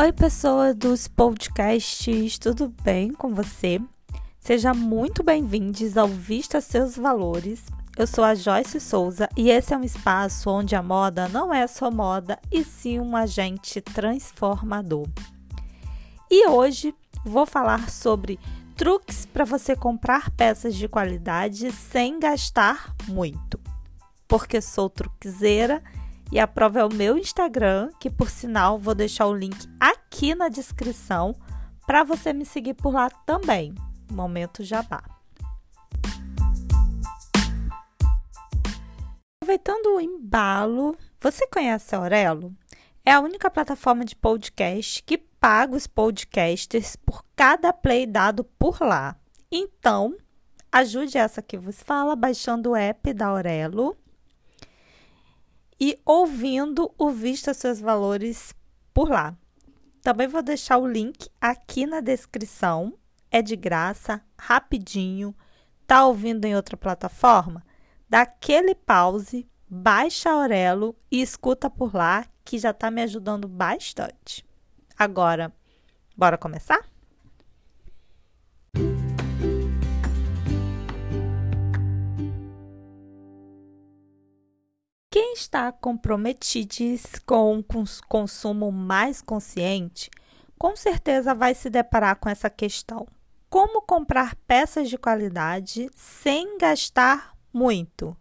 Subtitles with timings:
[0.00, 3.78] Oi, pessoa dos podcasts, tudo bem com você?
[4.38, 7.66] Seja muito bem-vindos ao Vista Seus Valores.
[7.98, 11.66] Eu sou a Joyce Souza e esse é um espaço onde a moda não é
[11.66, 15.06] só moda, e sim um agente transformador.
[16.30, 18.40] E hoje vou falar sobre
[18.74, 23.60] truques para você comprar peças de qualidade sem gastar muito.
[24.26, 25.82] Porque sou truquezeira
[26.32, 30.34] e a prova é o meu Instagram, que por sinal vou deixar o link aqui
[30.34, 31.34] na descrição
[31.86, 33.74] para você me seguir por lá também.
[34.10, 35.02] Momento Jabá.
[39.42, 42.54] Aproveitando o embalo, você conhece a Aurelo?
[43.04, 48.80] É a única plataforma de podcast que paga os podcasters por cada play dado por
[48.80, 49.16] lá.
[49.50, 50.16] Então,
[50.70, 53.96] ajude essa que vos fala baixando o app da Aurelo
[55.80, 58.54] e ouvindo o Vista Seus Valores
[58.92, 59.34] por lá.
[60.02, 62.94] Também vou deixar o link aqui na descrição.
[63.30, 65.34] É de graça, rapidinho.
[65.86, 67.64] Tá ouvindo em outra plataforma?
[68.08, 74.44] Dá aquele pause, baixa Aurelo e escuta por lá, que já está me ajudando bastante.
[74.98, 75.52] Agora,
[76.16, 76.84] bora começar?
[85.40, 87.64] Está comprometido com um
[88.06, 90.10] consumo mais consciente,
[90.58, 93.08] com certeza vai se deparar com essa questão.
[93.48, 98.14] Como comprar peças de qualidade sem gastar muito?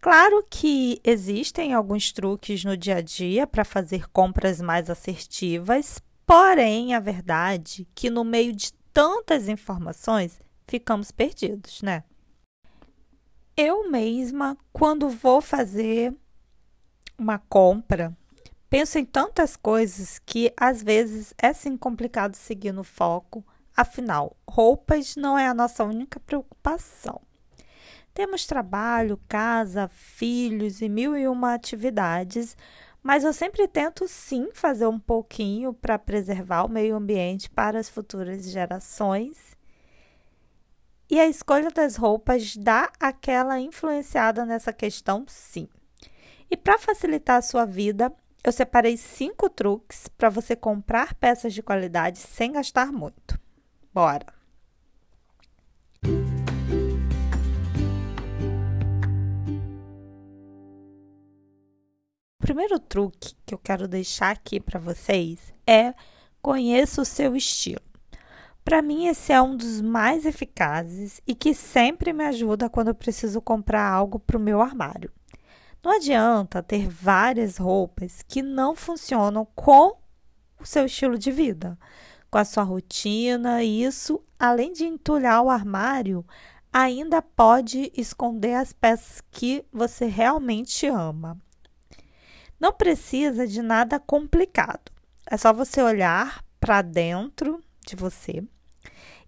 [0.00, 6.92] Claro que existem alguns truques no dia a dia para fazer compras mais assertivas, porém
[6.92, 12.02] a verdade é que no meio de tantas informações ficamos perdidos, né?
[13.56, 16.16] Eu mesma, quando vou fazer
[17.18, 18.16] uma compra,
[18.70, 23.44] penso em tantas coisas que às vezes é sim complicado seguir no foco.
[23.76, 27.20] Afinal, roupas não é a nossa única preocupação.
[28.14, 32.56] Temos trabalho, casa, filhos e mil e uma atividades,
[33.02, 37.90] mas eu sempre tento sim fazer um pouquinho para preservar o meio ambiente para as
[37.90, 39.51] futuras gerações
[41.12, 45.68] e a escolha das roupas dá aquela influenciada nessa questão, sim.
[46.50, 48.10] E para facilitar a sua vida,
[48.42, 53.38] eu separei cinco truques para você comprar peças de qualidade sem gastar muito.
[53.92, 54.24] Bora!
[62.40, 65.92] O primeiro truque que eu quero deixar aqui para vocês é
[66.40, 67.91] conheça o seu estilo.
[68.64, 72.94] Para mim, esse é um dos mais eficazes e que sempre me ajuda quando eu
[72.94, 75.10] preciso comprar algo para o meu armário.
[75.82, 79.96] Não adianta ter várias roupas que não funcionam com
[80.60, 81.76] o seu estilo de vida,
[82.30, 83.64] com a sua rotina.
[83.64, 86.24] E isso, além de entulhar o armário,
[86.72, 91.36] ainda pode esconder as peças que você realmente ama.
[92.60, 94.92] Não precisa de nada complicado.
[95.28, 98.42] É só você olhar para dentro de você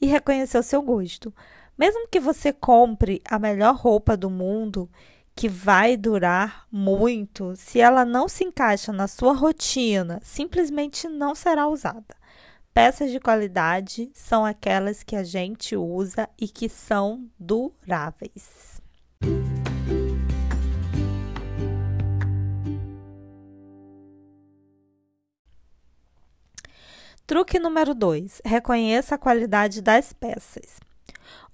[0.00, 1.32] e reconhecer o seu gosto.
[1.78, 4.90] Mesmo que você compre a melhor roupa do mundo,
[5.34, 11.66] que vai durar muito, se ela não se encaixa na sua rotina, simplesmente não será
[11.66, 12.14] usada.
[12.74, 18.81] Peças de qualidade são aquelas que a gente usa e que são duráveis.
[27.24, 30.80] Truque número 2: reconheça a qualidade das peças.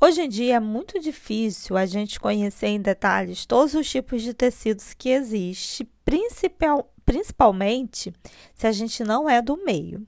[0.00, 4.32] Hoje em dia é muito difícil a gente conhecer em detalhes todos os tipos de
[4.32, 8.12] tecidos que existem, principal, principalmente
[8.54, 10.06] se a gente não é do meio.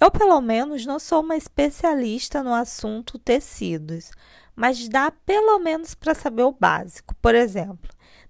[0.00, 4.10] Eu, pelo menos, não sou uma especialista no assunto tecidos,
[4.56, 7.14] mas dá pelo menos para saber o básico.
[7.22, 7.88] Por exemplo,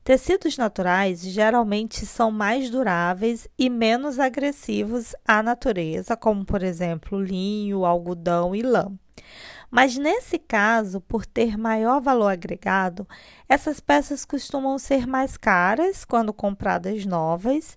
[0.08, 7.84] Tecidos naturais geralmente são mais duráveis e menos agressivos à natureza, como por exemplo linho,
[7.84, 8.90] algodão e lã.
[9.70, 13.06] Mas nesse caso, por ter maior valor agregado,
[13.46, 17.76] essas peças costumam ser mais caras quando compradas novas.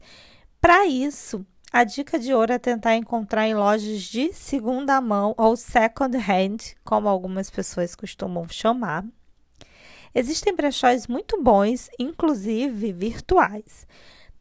[0.61, 5.57] Para isso, a dica de ouro é tentar encontrar em lojas de segunda mão ou
[5.57, 9.03] second hand, como algumas pessoas costumam chamar.
[10.13, 13.87] Existem brechóis muito bons, inclusive virtuais.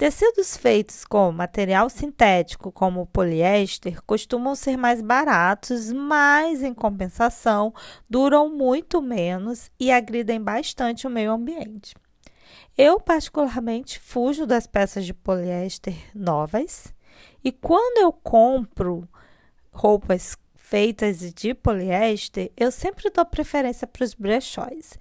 [0.00, 7.74] Tecidos feitos com material sintético, como poliéster, costumam ser mais baratos, mas, em compensação,
[8.08, 11.94] duram muito menos e agridem bastante o meio ambiente.
[12.78, 16.94] Eu, particularmente, fujo das peças de poliéster novas
[17.44, 19.06] E quando eu compro
[19.70, 24.98] roupas feitas de poliéster, eu sempre dou preferência para os brechóis.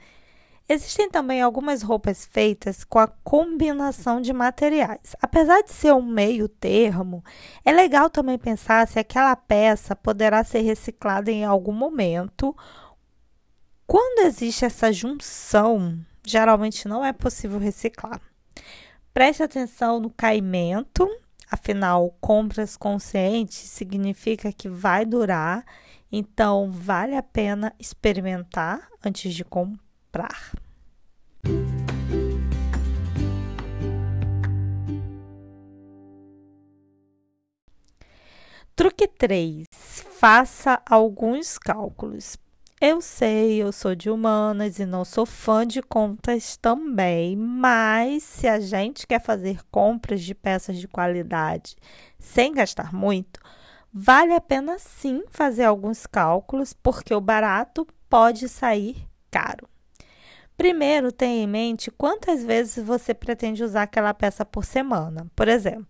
[0.72, 5.16] Existem também algumas roupas feitas com a combinação de materiais.
[5.20, 7.24] Apesar de ser um meio termo,
[7.66, 12.56] é legal também pensar se aquela peça poderá ser reciclada em algum momento.
[13.88, 18.22] Quando existe essa junção, geralmente não é possível reciclar.
[19.12, 21.10] Preste atenção no caimento,
[21.50, 25.66] afinal, compras conscientes significa que vai durar,
[26.12, 30.52] então vale a pena experimentar antes de comprar comprar.
[38.76, 39.66] Truque 3.
[40.20, 42.38] Faça alguns cálculos.
[42.82, 48.48] Eu sei, eu sou de humanas e não sou fã de contas também, mas se
[48.48, 51.76] a gente quer fazer compras de peças de qualidade
[52.18, 53.42] sem gastar muito,
[53.92, 59.68] vale a pena sim fazer alguns cálculos, porque o barato pode sair caro.
[60.60, 65.26] Primeiro, tenha em mente quantas vezes você pretende usar aquela peça por semana.
[65.34, 65.88] Por exemplo,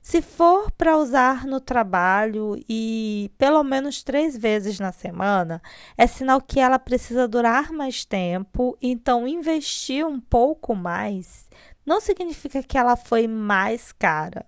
[0.00, 5.60] se for para usar no trabalho e pelo menos três vezes na semana,
[5.98, 11.46] é sinal que ela precisa durar mais tempo, então investir um pouco mais
[11.84, 14.46] não significa que ela foi mais cara,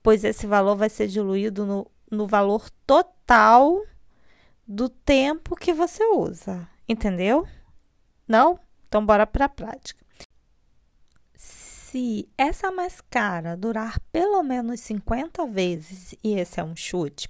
[0.00, 3.82] pois esse valor vai ser diluído no, no valor total
[4.64, 6.68] do tempo que você usa.
[6.88, 7.44] Entendeu?
[8.28, 8.60] Não?
[8.92, 10.04] Então, bora para a prática.
[11.34, 17.26] Se essa máscara durar pelo menos 50 vezes, e esse é um chute,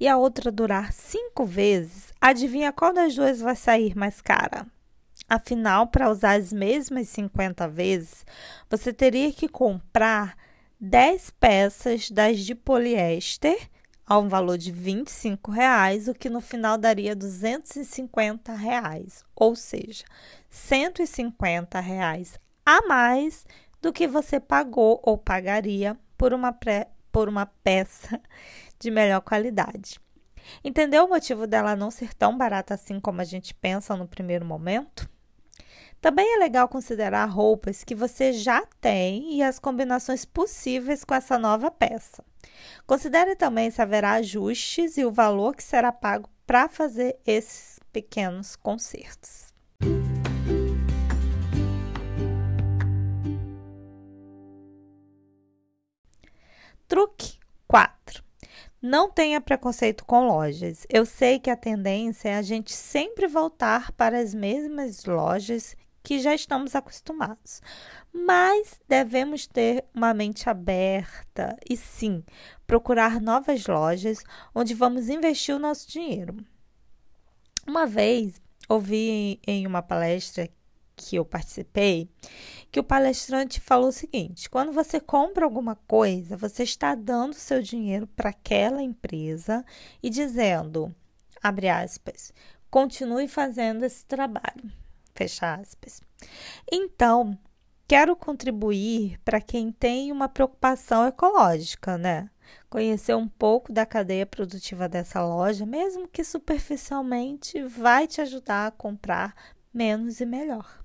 [0.00, 4.66] e a outra durar 5 vezes, adivinha qual das duas vai sair mais cara?
[5.28, 8.24] Afinal, para usar as mesmas 50 vezes,
[8.70, 10.34] você teria que comprar
[10.80, 13.58] 10 peças das de poliéster
[14.06, 20.04] a um valor de 25 reais, o que no final daria 250 reais, ou seja,
[20.50, 23.46] 150 reais a mais
[23.80, 28.20] do que você pagou ou pagaria por uma, pré, por uma peça
[28.78, 30.00] de melhor qualidade.
[30.62, 34.44] Entendeu o motivo dela não ser tão barata assim como a gente pensa no primeiro
[34.44, 35.08] momento?
[36.04, 41.38] Também é legal considerar roupas que você já tem e as combinações possíveis com essa
[41.38, 42.22] nova peça.
[42.86, 48.54] Considere também se haverá ajustes e o valor que será pago para fazer esses pequenos
[48.54, 49.54] consertos.
[56.86, 58.22] Truque 4.
[58.82, 60.86] Não tenha preconceito com lojas.
[60.90, 65.74] Eu sei que a tendência é a gente sempre voltar para as mesmas lojas
[66.04, 67.62] que já estamos acostumados.
[68.12, 72.22] Mas devemos ter uma mente aberta e sim
[72.66, 74.22] procurar novas lojas
[74.54, 76.36] onde vamos investir o nosso dinheiro.
[77.66, 80.48] Uma vez ouvi em uma palestra
[80.94, 82.08] que eu participei
[82.70, 87.62] que o palestrante falou o seguinte: quando você compra alguma coisa, você está dando seu
[87.62, 89.64] dinheiro para aquela empresa
[90.02, 90.94] e dizendo,
[91.42, 92.32] abre aspas,
[92.70, 94.83] continue fazendo esse trabalho.
[95.14, 96.00] Fecha aspas.
[96.70, 97.38] Então,
[97.86, 102.28] quero contribuir para quem tem uma preocupação ecológica, né?
[102.68, 108.70] Conhecer um pouco da cadeia produtiva dessa loja, mesmo que superficialmente, vai te ajudar a
[108.72, 109.34] comprar
[109.72, 110.82] menos e melhor.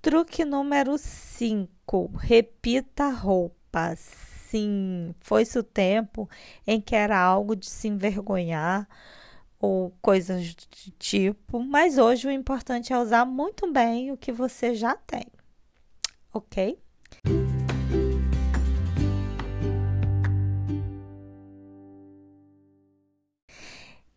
[0.00, 6.28] Truque número 5: repita roupas sim, foi-se o tempo
[6.66, 8.88] em que era algo de se envergonhar
[9.60, 14.74] ou coisas do tipo, mas hoje o importante é usar muito bem o que você
[14.74, 15.26] já tem,
[16.32, 16.78] ok?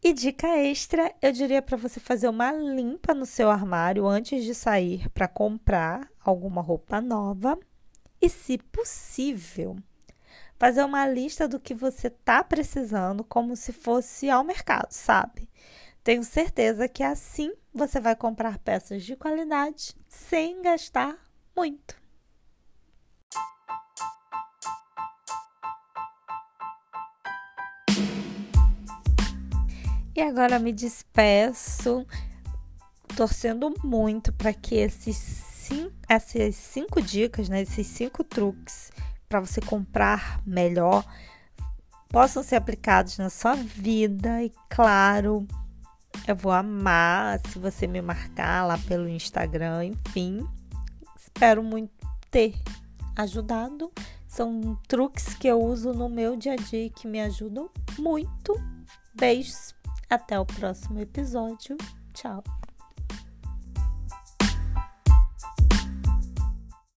[0.04, 4.56] E dica extra, eu diria para você fazer uma limpa no seu armário antes de
[4.56, 7.58] sair para comprar alguma roupa nova.
[8.20, 9.76] E, se possível,
[10.62, 15.50] fazer uma lista do que você está precisando, como se fosse ao mercado, sabe?
[16.04, 21.18] Tenho certeza que assim você vai comprar peças de qualidade sem gastar
[21.56, 22.00] muito.
[30.16, 32.06] E agora me despeço,
[33.18, 38.92] torcendo muito para que esses cinco, essas cinco dicas, né, esses cinco truques
[39.32, 41.06] para você comprar melhor
[42.10, 45.48] possam ser aplicados na sua vida e, claro,
[46.28, 50.46] Eu vou amar se você me marcar lá pelo Instagram, enfim.
[51.18, 51.92] Espero muito
[52.30, 52.54] ter
[53.16, 53.92] ajudado.
[54.28, 58.54] São truques que eu uso no meu dia a dia que me ajudam muito.
[59.16, 59.74] Beijos.
[60.10, 61.78] Até o próximo episódio.
[62.14, 62.44] Tchau.